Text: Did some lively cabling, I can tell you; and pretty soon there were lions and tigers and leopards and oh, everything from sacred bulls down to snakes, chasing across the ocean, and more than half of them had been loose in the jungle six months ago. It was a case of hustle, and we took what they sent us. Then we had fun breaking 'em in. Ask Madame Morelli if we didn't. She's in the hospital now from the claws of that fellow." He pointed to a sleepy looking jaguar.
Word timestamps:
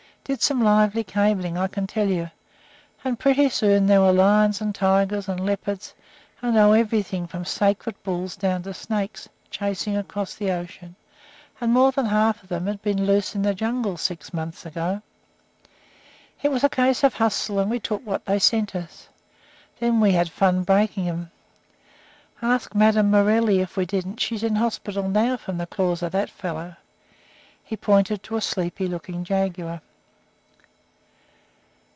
Did 0.23 0.43
some 0.43 0.61
lively 0.63 1.03
cabling, 1.03 1.57
I 1.57 1.67
can 1.67 1.87
tell 1.87 2.07
you; 2.07 2.29
and 3.03 3.19
pretty 3.19 3.49
soon 3.49 3.87
there 3.87 3.99
were 3.99 4.13
lions 4.13 4.61
and 4.61 4.73
tigers 4.73 5.27
and 5.27 5.45
leopards 5.45 5.93
and 6.41 6.55
oh, 6.57 6.71
everything 6.71 7.27
from 7.27 7.43
sacred 7.43 8.01
bulls 8.03 8.37
down 8.37 8.63
to 8.63 8.73
snakes, 8.73 9.27
chasing 9.49 9.97
across 9.97 10.35
the 10.35 10.49
ocean, 10.51 10.95
and 11.59 11.73
more 11.73 11.91
than 11.91 12.05
half 12.05 12.43
of 12.43 12.49
them 12.49 12.67
had 12.67 12.81
been 12.81 13.05
loose 13.05 13.35
in 13.35 13.41
the 13.41 13.53
jungle 13.55 13.97
six 13.97 14.31
months 14.33 14.65
ago. 14.65 15.01
It 16.41 16.49
was 16.51 16.63
a 16.63 16.69
case 16.69 17.03
of 17.03 17.15
hustle, 17.15 17.59
and 17.59 17.69
we 17.69 17.79
took 17.81 18.05
what 18.05 18.23
they 18.23 18.39
sent 18.39 18.73
us. 18.73 19.09
Then 19.79 19.99
we 19.99 20.11
had 20.13 20.29
fun 20.29 20.63
breaking 20.63 21.09
'em 21.09 21.29
in. 22.43 22.47
Ask 22.49 22.73
Madame 22.73 23.11
Morelli 23.11 23.59
if 23.59 23.75
we 23.75 23.85
didn't. 23.85 24.21
She's 24.21 24.43
in 24.43 24.53
the 24.53 24.61
hospital 24.61 25.09
now 25.09 25.35
from 25.35 25.57
the 25.57 25.67
claws 25.67 26.01
of 26.01 26.13
that 26.13 26.29
fellow." 26.29 26.77
He 27.65 27.75
pointed 27.75 28.23
to 28.23 28.37
a 28.37 28.41
sleepy 28.41 28.87
looking 28.87 29.25
jaguar. 29.25 29.81